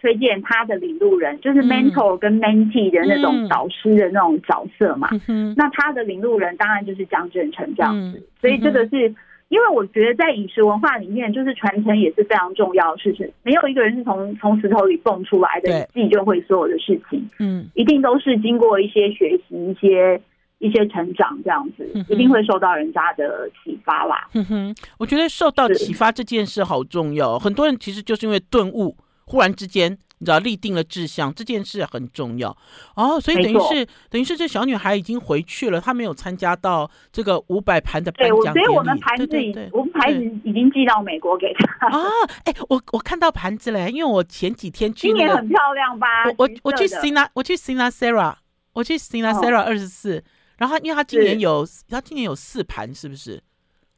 [0.00, 5.08] 推荐他的领路人，就是 mentor 跟 mentee 的那种导师的那种角色嘛。
[5.26, 8.18] 嗯、那他的领路人当然就是江振成这样子。
[8.18, 9.12] 嗯、所以这个是
[9.52, 13.30] 因为我觉得在饮食文化里面，就是传承也是非常重要的事情。
[13.42, 17.28] 没有一个人是从从石头里蹦出来的，对自己就会所有的事情。
[17.38, 20.20] 嗯，一定都是经过一些学习一些。
[20.62, 24.28] 一些成长这样子，一定会受到人家的启发啦。
[24.32, 27.36] 哼哼，我觉得受到启发这件事好重要。
[27.36, 32.56] 很多人其实就是因为顿悟，忽然之间，你知道立定了志向，这件事很重要
[32.94, 33.20] 哦。
[33.20, 38.66] 所以等于是等于是这小女孩已经回去了，她没有参加到这个五百盘的颁奖典礼。
[38.66, 42.06] 所以我们盘子，对对对，我们盘子已经寄到美国给她啊。
[42.44, 46.06] 哎，我我看到盘子了，因为我前几天去，今年很漂亮吧？
[46.38, 48.36] 我我去 Sina，我去 Sina Sarah
[48.74, 50.22] 我去 Sina Sarah 二十四。
[50.58, 53.42] 然后他，因为他今年有，他今年有四盘，是不是？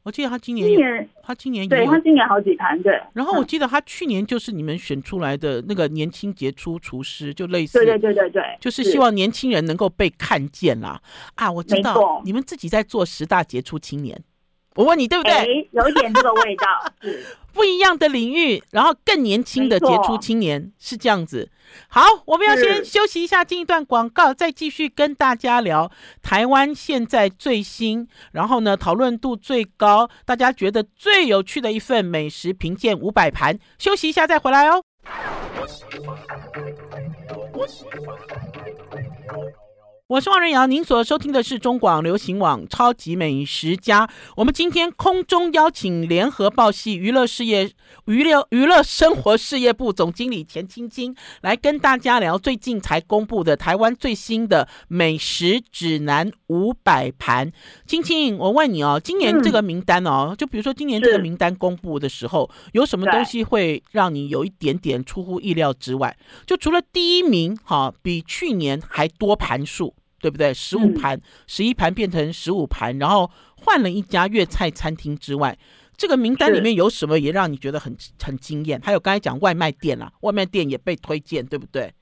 [0.05, 0.79] 我记得他今年有，
[1.23, 2.93] 他今年有，对他今年好几盘，对。
[3.13, 11.01] 然后我记得他去年就是你们选出来的那个年轻杰出厨师，就类似，对对对对对，就是希望年轻人能够被看见啦。
[11.33, 14.21] 啊，我知道，你们自己在做十大杰出青年。
[14.75, 15.69] 我问你对不对？
[15.71, 16.93] 有一点这个味道，
[17.53, 21.49] 不一样的领域，然后更年轻的杰出青年是这样子。
[21.87, 25.89] 好，我们要先休息一下，进一段广告，再继续跟大家聊
[26.21, 33.57] 台湾现在最新，然后呢讨论度最高，大家觉得最有趣的一份美食评鉴五百盘。
[33.77, 34.83] 休息一下再回来哦。
[37.53, 37.65] 我
[40.07, 44.05] 我是王瑞阳，您所收听的是中广流行网《超级美食家》。
[44.35, 47.71] 我们今天空中邀请联合报系娱乐事业、
[48.05, 57.51] 娱乐娱乐生活事业部总经理钱青青来跟大家聊最近才公布的台湾最新的美食指南五百盘。
[57.87, 66.15] 青青，我问你哦，今年这个名单哦，嗯、就比如说今年这个名单公布的时候，有什么东西会让你有一点点出乎意料之外？
[66.45, 69.95] 就除了第一名哈，比去年还多盘数。
[70.21, 70.51] 对不对？
[70.51, 75.55] 十五盘，十一盘变成十五盘，然后换了一家粤菜餐厅之外，
[75.97, 78.79] 这个名单里面有什么也让你觉得很很惊艳？
[78.83, 81.93] 还有刚才讲外卖店啦，外卖店也被推荐，对不对？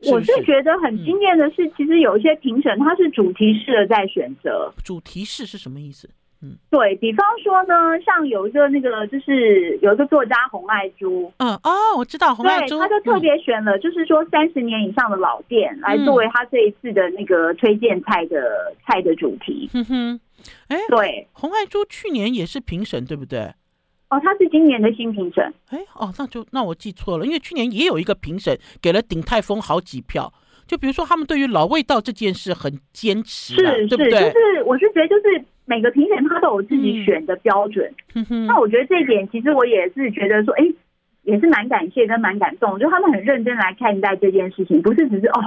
[0.00, 0.14] 是是？
[0.14, 4.72] 我是觉得很惊艳的是，嗯、其实有一些评审他是主题式的在选择。
[4.84, 6.08] 主题式是什么意思？
[6.42, 19.70] 嗯，对，比方说呢，像有一个那个，就是有一个作家洪爱珠，嗯哦，我知道洪爱珠，他就特别选了，就是说三十年以上的老店来作为他这一次的那个推荐菜的、嗯、菜的主题。
[19.72, 20.20] 哼哼，
[20.68, 23.52] 哎，对，洪爱珠去年也是评审，对不对？
[24.10, 25.42] 哦，他是今年的新评审。
[25.70, 30.32] 哎，哦，那就那我记错了，因为去年也有一个评审给了鼎泰丰好几票。
[30.66, 34.10] 就比如说他们对于老味道这件事很坚持，是是，对不对？
[34.10, 37.92] 就是我是觉得就是每个评审他都有自己选的标准。
[38.14, 40.64] 嗯、那我觉得这一点其实我也是觉得说，哎，
[41.22, 45.40] 也是蛮感谢跟蛮感动，就他们很认真来看待这件事情，不是只是哦。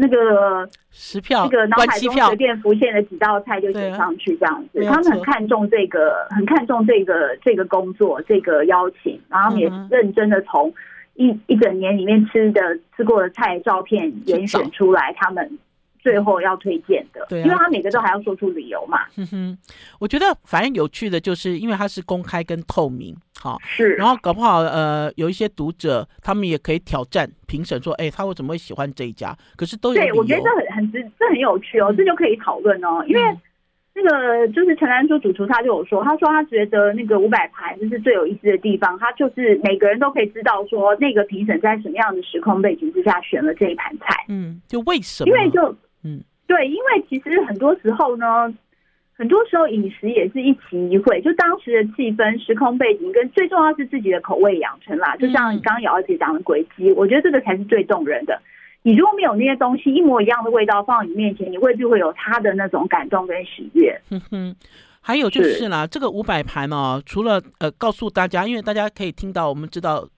[0.00, 10.72] 那个十票，那个脑海中随便浮现的几道菜就写上去这样子，他们很看重这个，很看重这个这个工作，这个邀请，然后也认真的从
[11.14, 12.60] 一一整年里面吃的
[12.96, 15.58] 吃过的菜照片严选出来，他们。
[16.02, 19.00] 最后要推荐的，对、啊，因为他每个都还要说出理由嘛。
[19.16, 19.58] 哼哼，
[19.98, 23.94] 我觉得反正有趣的就是，因为它是公开跟透明，好，是。
[23.94, 29.36] 然后搞不好，呃，有一些读者他们也可以挑战评审说，哎、欸，他为什么会喜欢这一家？
[29.56, 30.00] 可是都有。
[30.00, 33.04] 对，我觉得这很很值，这很有趣哦，嗯、这就可以讨论哦。
[33.06, 33.22] 因为
[33.94, 44.24] 那个就是陈兰珠主厨，他就有说，他说他觉得那个五百盘就是最有意思的地方，他就是每个人都可以知道说那个评审在什么样的时空背景之下选了这一盘菜。
[44.28, 45.28] 嗯，就为什么？
[45.28, 45.76] 因为就。
[46.02, 48.52] 嗯，对，因为其实很多时候呢，
[49.12, 55.14] 很多时候饮食也是一期一会，就当时的气氛、时空背景，跟最重要是自己的口味养成啦。
[55.16, 58.40] 就像刚刚瑶瑶姐讲的轨迹，我觉得这个才是最动人的。
[58.82, 64.00] 你如果没有那些东西一模一样的味道放在你面前，你未必会有他的那种感动跟喜悦。
[64.08, 64.56] 哼哼，
[65.02, 70.08] 还有就是啦，是这个五百盘哦，除了呃告诉大家，因为大家可以听到，我们知道，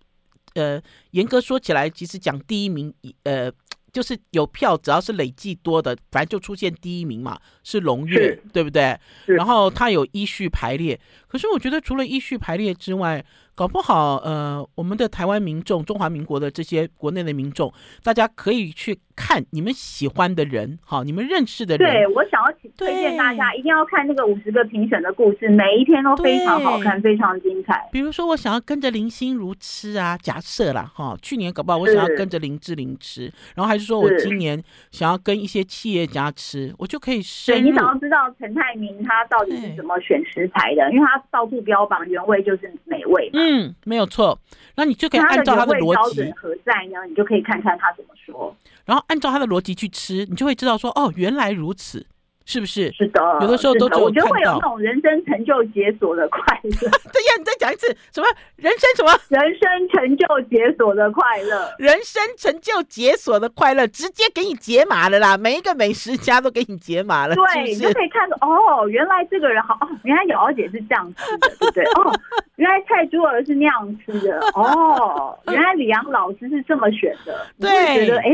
[0.55, 3.51] 呃，严格说起来，其实讲第一名，呃。
[3.93, 8.99] 就是有票，只要是累计多的，反正就出现第一名嘛，是龙月，对不对？
[9.27, 13.23] 然后它有依序排列，可是我觉得除了依序排列之外，
[13.55, 18.99] 搞不好呃，我们的台湾民众、中华民国的这些国内的民众，大家可以去。
[19.15, 21.87] 看你们喜欢的人，好，你们认识的人。
[21.87, 27.87] 对，我想要推荐大家一定要看那个五十个评审的故事，每一篇都非常好看，非常精彩。
[27.93, 34.61] 比如说，我想要跟着林心如吃啊，假设啦，哈，去年搞不好我想要跟着林志玲吃，然后还是说我今年
[34.91, 37.61] 想要跟一些企业家吃，我就可以深入。
[37.61, 43.42] 对，你想要知道陈泰明他到底是怎么选食材的，因为他到处标榜原味就是美味嘛。
[43.43, 44.39] 嗯，没有错。
[44.77, 47.05] 那你就可以按照他的逻辑何在呢？
[47.09, 48.55] 你就可以看看他怎么说。
[48.85, 52.07] 然后按照他的逻辑去吃，你就会知道说，哦，原来如此，
[52.45, 52.91] 是不是？
[52.93, 56.71] 是的，有的时候都我觉得会有那种人生成就解锁的快乐。
[57.13, 58.27] 对呀，你再讲一次，什么
[58.57, 59.13] 人生什么？
[59.29, 65.37] 人生成就解锁的快乐，人生成就解锁的快乐，直接给你解码了啦！
[65.37, 71.85] 每一个美食家都给你解码了，对，是是你就可以看到，哦，原来这个人好，哦，原来瑶瑶姐是这样吃的，对不对？
[71.85, 72.13] 哦，
[72.57, 78.31] 原来蔡珠儿是那样吃的，哦，原来李阳老师是这么选的，对，觉得哎。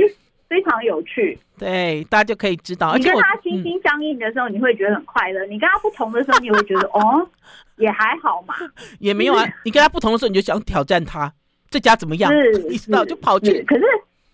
[0.49, 2.95] 非常有趣，对，大家就可以知道。
[2.97, 7.29] 你跟他心心相印的时候，你会觉得很快乐；你跟他不同的时候，你会觉得 哦，
[7.77, 8.55] 也还好嘛，
[8.99, 9.45] 也没有啊。
[9.65, 11.31] 你跟他不同的时候，你就想挑战他
[11.69, 12.33] 这家怎么样？
[12.33, 13.63] 是， 你知道就跑去。
[13.65, 13.85] 可是，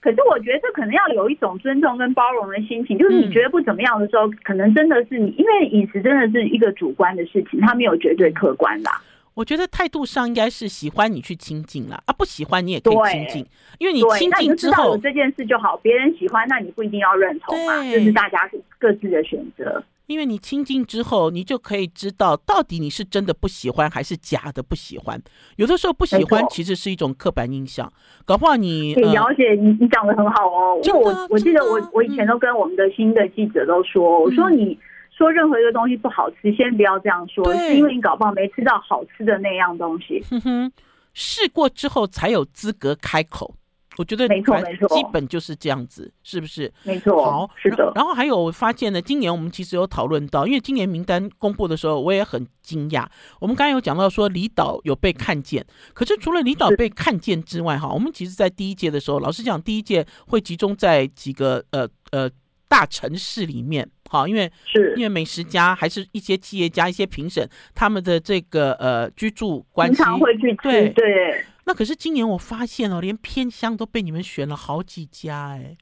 [0.01, 2.97] 可是我觉得这可能要有一种尊重跟包容的心情。
[2.97, 8.93] 就是你觉得不怎么样的时候，可能真的是你，因为饮食真的是一个主观的事情，它没有绝对客观啦。
[9.35, 13.47] 我觉得态度上应该是喜欢你去亲近了啊，不喜欢你也可以亲近，
[13.79, 15.77] 因为你亲近之后这件事就好。
[15.79, 19.83] 别人喜欢，那你不一定要认同嘛，就是大家各自的选择。
[20.07, 25.21] 因为你亲近之后，你就可以知道到底你是真的不喜欢还是假的不喜欢。
[25.57, 27.93] 有的时候不喜欢其实是一种刻板印象，
[28.25, 30.79] 搞不好你姚姐你你讲的很好哦。
[30.85, 34.79] 因为我我记得我我以前都跟我们的新的记者都说，我说你。
[35.17, 40.23] 说任何一个东西不好吃，先不要这样说，是因为你搞不好没吃到好吃的那样东西。
[40.31, 40.73] 哼哼，
[41.13, 43.55] 试过之后才有资格开口。
[43.97, 46.73] 我觉得没错没错，基本就是这样子，是不是？
[46.83, 47.93] 没错，好，是的。
[47.95, 53.07] 然后还有我发现呢，今年我们其实有讨论到，因为今年名单公布的时候，我也很惊讶。
[53.39, 62.29] 我们刚才有讲到说离岛有被看见，可是除了离岛被看见之外，哈，我们其实在第一届的时候，老实讲，第一届会集中在几个呃呃
[62.69, 63.89] 大城市里面。
[64.09, 70.57] 好，因为是因为美食家还是一些企业家、一些评审，他们的这个呃居住关系，经常会去吃。
[70.63, 71.45] 对对。
[71.65, 75.77] 那可是今年我发现哦，连偏乡都被你们选了好几家哎。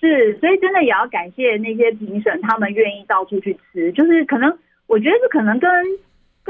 [0.00, 3.90] 是，所以真的也要感谢那些评审，他们愿意到处去吃。
[3.92, 5.70] 就是可能，我觉得是可能跟。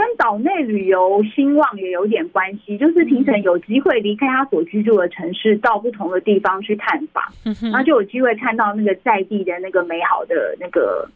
[0.00, 7.22] 跟岛内旅游兴旺也有点关系，就是评审有机会离开他所居住的城市，到不同的地方去探访，
[7.70, 11.06] 然后就有机会看到那个在地的那个美好的那个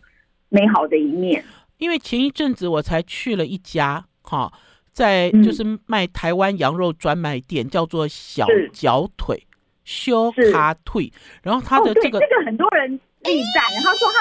[0.51, 1.43] 美好的一面。
[1.79, 4.53] 因为前一阵子我才去了一家，哈，
[4.93, 9.47] 在就是卖台湾羊肉专卖店，叫做小脚腿
[9.83, 11.11] 修卡腿，
[11.43, 14.19] 然后他的这个、哦、这个很多人力赞，他说他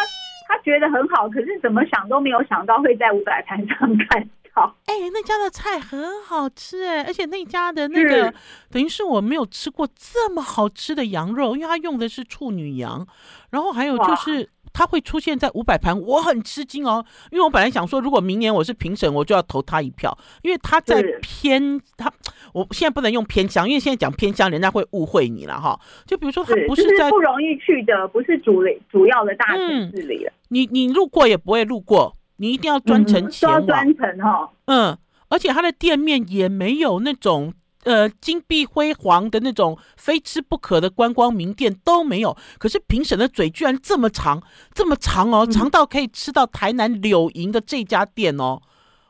[0.47, 4.25] 他觉得很好，可是怎么想都没有想到会在五百盘上看。
[4.53, 4.77] 好。
[4.87, 8.33] 哎、欸，那家的菜很好吃哎，而且那家的那个
[8.71, 13.05] 等于是我没有吃过这么好吃的羊肉，因为他用的是处女羊，
[13.49, 14.49] 然后还有就是。
[14.75, 22.11] 他会出现在五百盘，我很吃惊哦，因为我本来想说，如果明年我是评审，我就要投他一票，因为他在偏他，
[22.55, 25.79] 我现在不能用偏乡，因为现在讲偏乡，人家会误会你了哈。
[26.07, 30.31] 就比如说，他不是在、就是、不容易去的，不是主主要的大城市里了。
[30.31, 33.65] 嗯、你你路过也不会路过，你一定要专程前往。
[33.65, 34.97] 专程哈，嗯，
[35.29, 37.53] 而且它的店面也没有那种。
[37.85, 44.41] 呃，金碧辉煌的那种非吃不可的观光名店都没有，可是评审的嘴居然这么长，
[44.73, 48.61] 这么长哦，长到可以吃到台南柳营的这家店哦，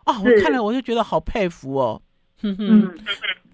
[0.06, 2.02] 啊，我看了我就觉得好佩服哦，
[2.42, 2.98] 哼哼，嗯、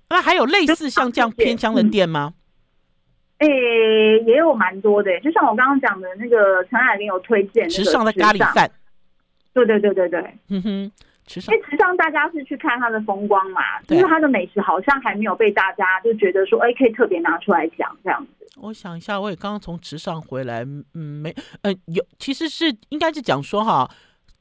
[0.09, 2.33] 那还有类似像这样偏乡的店吗？
[3.39, 8.71] 诶、欸，也有蛮多的，就像我刚刚讲的那个陈海玲有推荐时尚的咖喱饭，
[9.53, 10.91] 对对对对对，哼哼。
[11.35, 18.47] 因为池上大家是去看它的风光嘛，因为它的美食好像还没有被大家就觉得说，哎，可以特别拿出来讲这样子。
[18.59, 21.31] 我想一下，我也刚刚从池上回来，嗯，没，
[21.61, 23.87] 呃，有，其实是应该是讲说哈，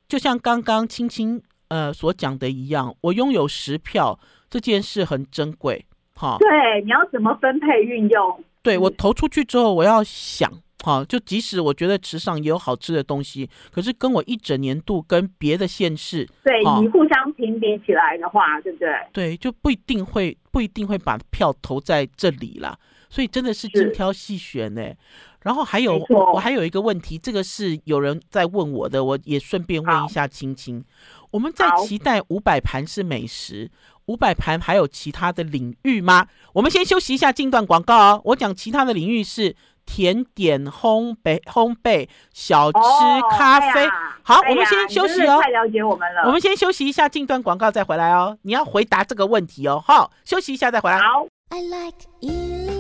[0.08, 4.18] 就像刚刚青青呃所讲的一样，我拥有十票
[4.48, 6.38] 这件事很珍贵，哈。
[6.38, 8.42] 对，你要怎么分配运用？
[8.62, 10.50] 对，我投出去之后，我要想。
[10.84, 18.88] 好，就即使我觉得池上也有好吃的东西，可是跟我一整年度跟别的县市，对你互相评比起来的话，对不对？
[19.12, 22.78] 对，就不一定会不一定会把票投在这里啦。
[23.08, 24.92] 所以真的是精挑细选呢。
[25.42, 30.84] 然后还有我，还有一个问题，这个是有人在问我的，我也顺便问一下青青。
[31.30, 33.70] 我们在期待五百盘是美食，
[34.06, 36.26] 五百盘还有其他的领域吗？
[36.52, 38.20] 我们先休息一下，进段广告哦。
[38.24, 39.56] 我讲其他的领域是。
[39.90, 43.88] 甜点、烘焙、烘焙、小吃、哦、咖啡，
[44.22, 45.40] 好，哎、我们先休息哦。
[45.40, 46.24] 太了解我们了。
[46.26, 48.36] 我们先休息一下，进段广告再回来哦。
[48.42, 49.82] 你要回答这个问题哦。
[49.82, 50.98] 好，休息一下再回来。
[50.98, 51.26] 好。
[51.48, 52.77] I like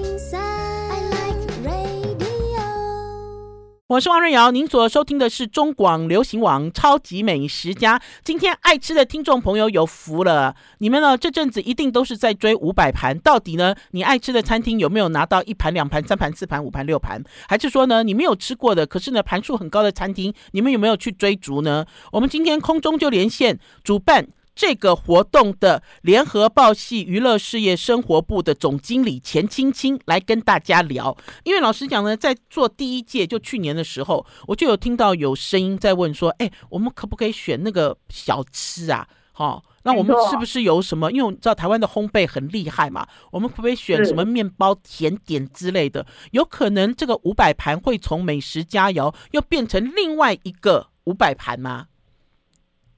[3.86, 7.98] 我是王瑞瑶，您所收听的是中广流行网《超级美食家》。
[8.22, 17.22] 今天爱吃的听众朋友有福了，你们呢这阵子一定都是在追五百盘，到底呢你爱吃的餐厅有没有拿到一盘、两盘、三盘、四盘、五盘、六盘？
[17.48, 21.86] 还是说呢你没有吃过的，可是呢盘数很高的餐厅，你们有没有去追逐呢？
[22.12, 24.26] 我们今天空中就连线主办。
[24.58, 39.06] 这个活动的联合报系娱乐事业生活部的总经理钱青青来跟大家聊，因为老实讲呢，在做第一届就去年的时候，我就有听到有声音在问说，哎，我们可不可以选那个小吃啊？
[39.30, 41.12] 好、那我们是不是有什么？
[41.12, 46.04] 因为我知道台湾的烘焙很厉害嘛，我们可不可以选什么面包、甜点之类的？
[46.32, 51.86] 有可能这个五百盘会从美食佳肴又变成另外一个五百盘吗？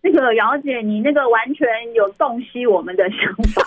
[0.02, 3.18] 那个姚姐，你那个完全有洞悉我们的想
[3.54, 3.62] 法，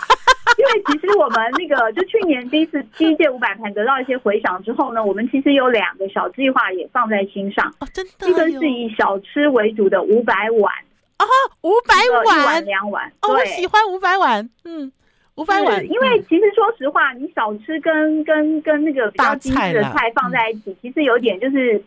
[0.58, 7.67] 因为其实我们那个就去年第一次第一届五百盘得到一些回响之后呢，我们其实有两个小计划也放在心上。
[7.80, 10.74] 哦，真的，一个是以小吃为主的五百碗
[11.17, 11.26] 啊，
[11.62, 11.93] 五百
[12.41, 13.08] 碗两碗。
[13.22, 14.91] 哦，我喜欢五百碗，嗯，
[15.36, 15.86] 五百碗。
[15.86, 21.84] 因为其实说实话，你小吃跟跟跟那个比较精致的菜放在一起，其实有点就是。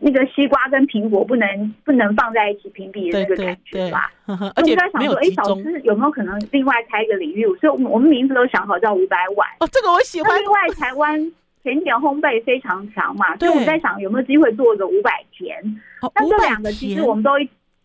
[0.00, 4.10] 那个西瓜跟苹果不能不能放在一起评比的那个感觉吧？
[4.26, 7.44] 对对对，而且在想说，哎，小吃有没有可能另外开一个领域？
[7.60, 9.48] 所以，我们我们名字都想好叫五百碗。
[9.60, 10.38] 哦，这个我喜欢。
[10.38, 11.32] 另外，台湾
[11.62, 15.56] 甜点烘焙非常强嘛，所以我们在想有没有机会做个五百甜。
[16.14, 17.30] 那这两个其实我们都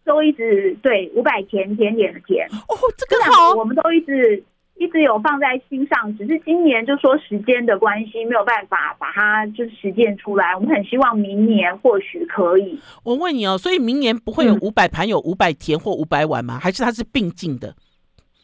[0.03, 2.47] 都一直对五百甜甜点的甜。
[2.47, 4.43] 哦，这个好，我们都一直。
[4.79, 10.55] 一直有放在心上，只是今年就说时间的关系，没有办法把它就是实践出来。
[10.55, 12.79] 我们很希望明年或许可以。
[13.03, 16.57] 我问你哦，所以明年不会有五百盘，有五百田或五百碗吗？
[16.57, 17.75] 还是它是并进的？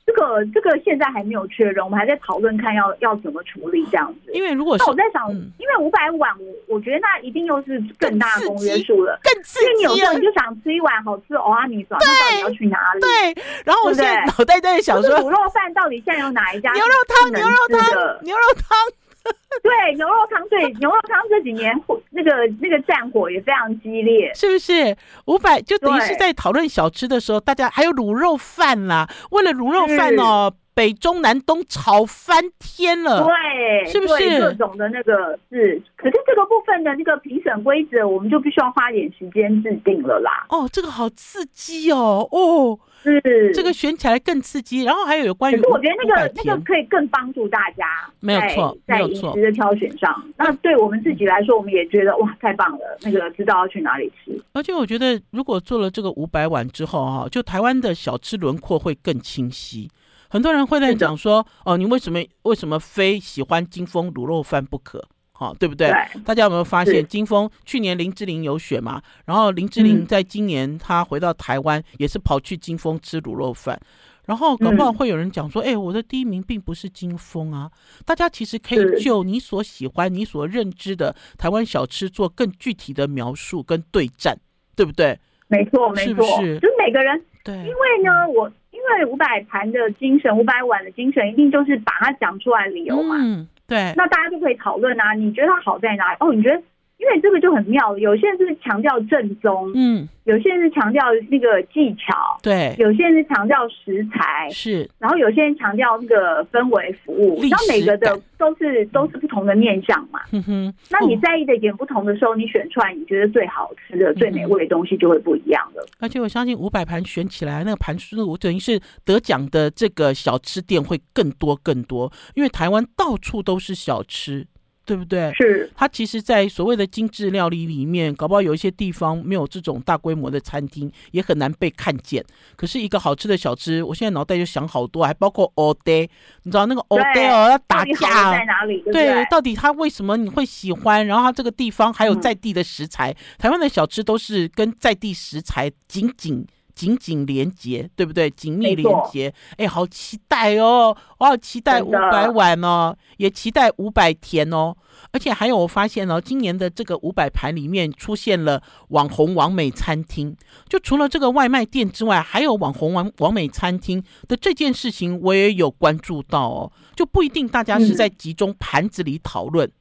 [0.06, 4.32] 这个这个现在还没有确认，我们还在讨论看要要怎么处理这样子。
[4.34, 9.66] 因为如果是我在想，嗯、因为五百碗，我我觉得那一定又是更大公约数了，更刺激。
[9.66, 13.02] 因为你有时候你就想吃一碗好吃的蚵仔面线，那到底要去哪里？
[13.02, 13.44] 对。
[13.66, 16.72] 然后我现在脑袋在想说，卤肉饭到底现在有哪一家？
[16.74, 18.78] 牛肉汤，牛肉汤，牛肉汤。
[19.64, 21.74] 对牛肉汤，对牛肉汤这几年
[22.12, 24.96] 那个那个战火也非常激烈，是不是？
[25.26, 29.10] 五百就等于是在讨论小吃的时候，大家还有卤肉饭啦。
[29.32, 34.40] 为了卤肉饭哦，北中南东吵翻天了，对，是不是？
[34.40, 40.46] 各种的那个是，可是这个部分的那个评审规则，我们就必须要花点时间制定了啦。
[40.50, 42.80] 哦，这个好刺激哦，哦。
[43.06, 44.84] 是这个选起来更刺激。
[44.84, 47.86] 然后还有有关于，可是我觉得那个那个可以更帮助大家，
[48.20, 50.24] 没有错，在饮食的挑选上。
[50.38, 54.38] 那对我们自己来说，我们也觉得哇，太棒了，那个知道要去哪里吃。
[54.54, 59.90] 而且我觉得，如果做了这个五百碗之后啊，就台湾的小吃轮廓会更清晰。
[60.28, 65.02] 很多人会在讲说，哦，你为什么为什么非喜欢金峰卤肉饭不可？
[65.38, 65.90] 好，对不对？
[65.90, 69.02] 对，大家有没有发现，金峰去年林志玲有选嘛？
[69.26, 73.78] 然后林志玲在今年她回到台湾，也是跑去金峰吃卤肉饭。
[74.26, 77.70] 然后搞不好会有人讲说，哎，我的第一名并不是金峰啊。
[78.06, 84.40] 大家其实可以就你所喜欢、你所认知的台湾小吃做更具体的描述跟对战，
[84.74, 85.20] 对不对？
[85.48, 86.60] 没错，没错，是不是？
[86.60, 93.18] 就是每个人对，因为呢，我因为五百盘的精神，五百碗的精神，一定就是把它讲出来理由嘛。
[93.20, 96.18] 嗯对，那大家就可以讨论啊，你觉得它好在哪里？
[96.20, 96.62] 哦，你觉得，
[97.06, 110.20] 因为这个就很妙，有些人是强调正宗，嗯，有些人是强调那个技巧，对，有些人是强调食材，是，然后有些人强调那个氛围服务，然后每个的都是都是不同的面向嘛。
[110.32, 115.86] 嗯哼，那你在意的点不同的时候，你选出来你觉得最好吃的、最美味的东西就会不一样了。
[116.00, 124.48] 而且我相信五百盘选起来，那个盘数，我等于是得奖的这个小吃店会更多更多，因为台湾到处都是小吃。
[124.86, 125.34] 对不对？
[125.34, 132.24] 是它其实，在所谓的精致料理里面，搞不好有一些地方没有这种大规模的餐厅，也很难被看见。
[132.56, 136.08] 可是，一个好吃的小吃，我现在脑袋就想好多，还包括蚵嗲，
[136.44, 138.82] 你知道那个蚵嗲哦，要打架在哪里？
[138.84, 141.06] 对，对，到底它为什么你会喜欢？
[141.08, 146.46] 然后它这个地方还有在地的食材，嗯、台湾的小吃都是跟在地食材紧紧。
[146.76, 148.30] 紧紧连接，对不对？
[148.30, 150.96] 紧密连接，哎，好期待哦！
[151.18, 154.76] 我好期待五百碗哦，也期待五百甜哦。
[155.12, 160.36] 而且还有，我发现哦，今年的这个五百盘里面出现了网红王美餐厅，
[160.68, 166.72] 就除了这个外卖店之外，还有网红王王美餐厅的这件事情，我也有关注到哦。
[166.96, 169.72] 就不一定大家是在集中盘子里讨论，嗯、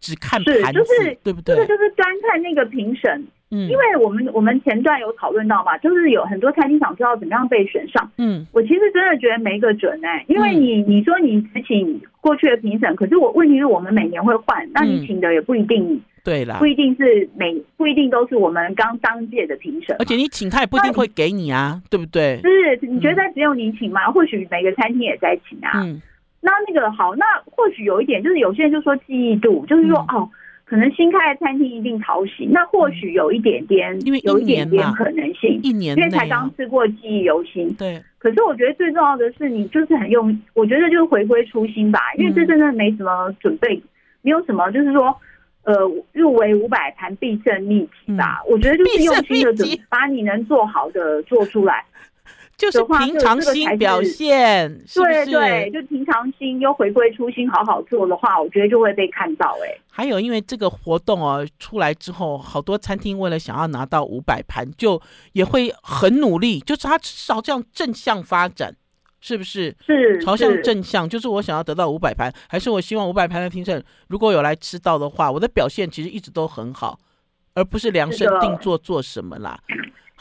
[0.00, 1.54] 只看盘子，就是、对不对？
[1.56, 3.28] 这个就是单看那个评审。
[3.52, 8.08] 嗯，因为我们我们前段有讨论到嘛，就是有很多餐厅想知道怎么样被选上。
[8.16, 22.40] 嗯，我其实真的觉得没个准哎、欸，因为你你说你只请过去的评审，可是我问题是我们每年会换，那你请的也不一定对啦，不一定是每不一定都是我们刚当届的评审，而且你请他也不一定会给你啊，对不对？
[22.42, 24.12] 是，你觉得只有你请吗？
[24.12, 25.72] 或许每个餐厅也在请啊。
[25.74, 26.00] 嗯，
[26.40, 30.28] 那那个好，那或许有一点就是有些人就说记忆度，就是说哦。
[30.70, 37.74] 可能新开的餐厅一定讨喜，那或许有一点点，因为有一点点可能性，一年，因为才刚吃过，记忆犹新。
[37.74, 43.82] 对，可是我觉得最重要的是，你就是很用，我觉得就是回归初心吧，因为这真的没什么准备，
[44.22, 45.12] 没有什么，就是说，
[45.64, 45.74] 呃，
[46.12, 48.40] 入围五百盘必胜秘籍吧。
[48.48, 51.84] 我觉得就是用心的准，把你能做好的做出来。
[52.60, 59.56] 就是平常心表现，是是对对，就平常心又回归初心，好好做的话，我觉得就会被看到。
[59.64, 65.00] 哎，还有因为这个活动哦出来之后，好多餐厅为了想要拿到五百盘，就
[65.32, 68.76] 也会很努力，就是他至少这样正向发展，
[69.22, 69.74] 是不是？
[69.86, 77.00] 是朝向正向，就是我想要得到五百盘，还是我希望五百盘的评审如果有来吃到的话，我的表现其实一直都很好，
[77.54, 79.58] 而不是量身定做做什么啦。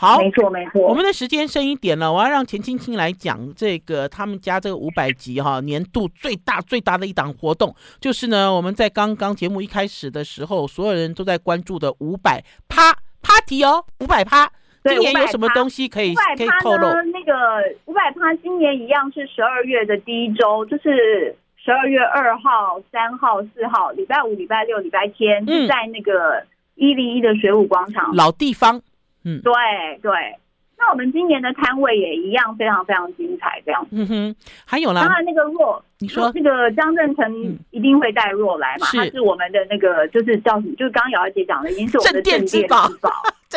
[0.02, 14.50] 好，没错没错，我们的时间剩一点了，我要让钱青青来讲这个他们家这个五百集哈年度最大最大的一档活动，就是呢我们在刚刚节目一开始的时候，所有人都在关注的五百趴 party 哦，五百趴，
[14.86, 16.88] 今年有什么东西可以可以透露？
[17.12, 17.34] 那个
[17.84, 26.42] 五百趴今年一样是十二月的第一周，就是十二月二号、三号、四号，礼拜五、礼拜六、礼拜天，是在那个
[26.76, 28.16] 一零一的水舞广场。
[28.16, 28.82] 老地方。
[29.24, 29.54] 嗯，对
[30.02, 30.12] 对，
[30.78, 33.86] 那我们今年的摊位也一样，非常非常精彩，这样。
[33.92, 38.88] 嗯哼，还有啦，当然那个若，你说那个张振成一定会带若来嘛？
[38.94, 40.76] 他是我们的那个，就是叫什么？
[40.76, 42.88] 就是刚刚瑶瑶姐讲的，已经是我们的镇店之宝，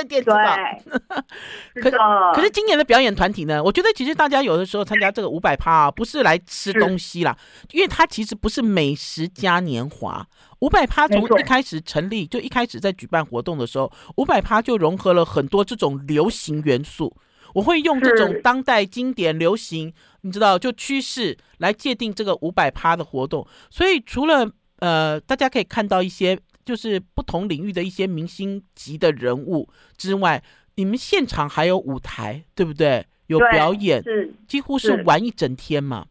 [0.05, 1.97] 对，可是
[2.35, 3.63] 可是今年的表演团体呢？
[3.63, 7.37] 我觉得其实大家有的时候参加这个五百趴啊，不是来吃东西啦，
[7.73, 10.27] 因为它其实不是美食嘉年华。
[10.61, 17.17] 五百趴从一开始成立，就一开始在举办活动的时候，五百趴就融合了很多这种流行元素。
[17.55, 19.93] 我会用这种当代经典流行，
[20.23, 23.47] 你知道，就趋势来界定这个五百趴的活动。
[23.69, 24.49] 所以除了
[24.79, 30.43] 呃，大家可以看到一些就是不同领域的一些明星级的人物之外，
[30.77, 33.07] 你们现场还有舞台，对不对？
[33.27, 36.07] 有表演，是几乎是玩一整天嘛。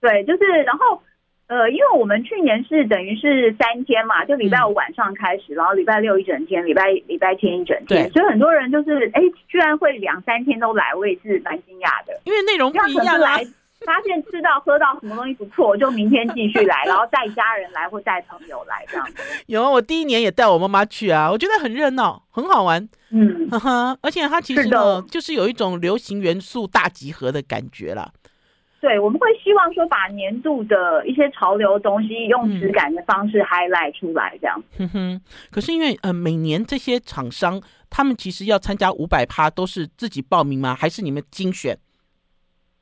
[0.00, 1.02] 对，就是然后。
[1.48, 12.20] 呃，因为我们去年是等于是三天嘛，就礼拜五晚上开始，嗯、然后礼拜六一整天，礼拜礼拜天一整天，所以很多人就是哎，居然会两三天都来，我也是蛮惊讶的。
[12.24, 13.38] 因为内容不一样啊，
[13.84, 19.22] 发现吃到喝到什么东西不错，就明天继续来，然后带家人来或带朋友来这样子。
[19.46, 22.88] 有啊，我第一年也带我妈妈去啊，我觉得很热闹，很好玩。
[23.10, 28.10] 嗯， 呵呵，而且它其实呢，的就是有一种流行元素大集合的感觉啦。
[28.78, 34.62] 对，我们会希望说把年度的一些潮流东西用质感的方式 highlight 出来，这样。
[34.78, 35.20] 哼哼。
[35.50, 37.60] 可是因为呃，每年这些厂商
[37.90, 40.74] 他们其实要参加五百趴，都是自己报名吗？
[40.78, 41.76] 还是你们精选？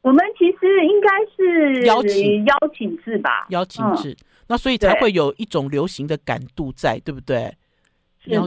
[0.05, 4.11] 我们其实应该是邀请邀请制吧，邀请制。
[4.11, 4.16] 嗯、
[4.48, 7.57] 那所以才会有一种流行的感度在，对，不对？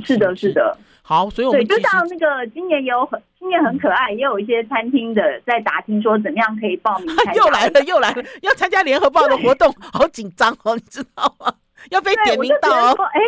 [0.05, 0.78] 是的，是的。
[1.01, 7.08] 好，所以我们，就像那个今年也有很今年很可爱，也有一些餐厅的在打听说怎么样可以报名。
[7.34, 11.51] 又来了，又来了， 要参加联合报的活动，好紧张哦，你知道吗？
[11.89, 12.95] 要被点名到哦。
[13.14, 13.20] 哎，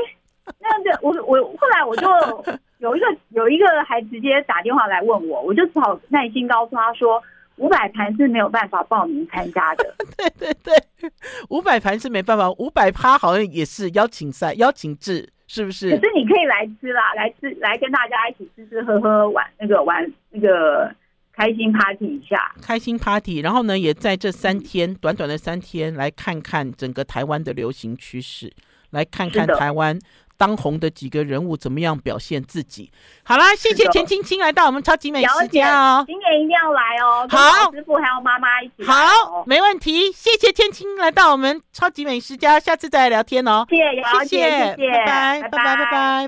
[0.60, 0.68] 那
[1.02, 2.08] 我我后来我就
[2.78, 7.22] 有一个有一个还直接打电话来问我，我就只好耐心告诉他说，
[7.60, 9.96] 五百盘是没有办法报名参加的。
[10.18, 11.12] 对对对，
[11.50, 15.30] 五百盘是没办法，五百趴好像也是邀请赛邀请制。
[15.52, 15.90] 是不是？
[15.90, 20.94] 可是你可以来吃啦，来吃，来跟大家一起吃吃喝喝玩那个玩那个
[21.34, 23.40] 开心 party 一下，开心 party。
[23.40, 28.54] 然后呢，也在这三天、嗯、短短的三天，来看看整个台湾的流行趋势，
[28.92, 29.98] 来看看台湾。
[30.40, 32.90] 当红的几个人物怎么样表现自己？
[33.24, 37.28] 好啦，谢谢钱青青来到我们超级美食家哦，今年一定要来哦。
[37.30, 38.86] 好，师傅还有妈妈一起哦。
[38.86, 40.10] 好，没问题。
[40.14, 43.66] 谢谢千青来到我们超级美食家，下次再来聊天哦。
[43.70, 46.28] 谢谢，谢谢，谢谢，拜拜，拜拜，拜拜。